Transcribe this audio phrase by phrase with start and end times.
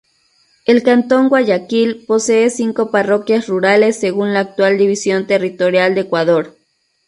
[0.65, 6.57] El cantón Guayaquil posee cinco parroquias rurales según la actual división territorial de Ecuador.